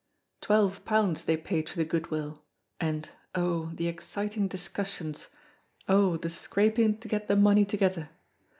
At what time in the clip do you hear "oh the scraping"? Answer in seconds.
5.87-6.97